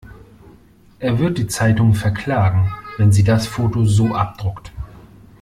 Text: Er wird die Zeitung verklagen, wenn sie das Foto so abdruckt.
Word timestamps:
Er 0.97 1.19
wird 1.19 1.37
die 1.37 1.45
Zeitung 1.45 1.93
verklagen, 1.93 2.73
wenn 2.97 3.11
sie 3.11 3.23
das 3.23 3.45
Foto 3.45 3.85
so 3.85 4.15
abdruckt. 4.15 4.71